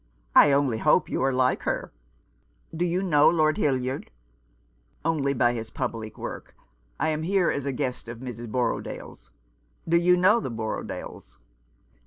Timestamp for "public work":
5.69-6.55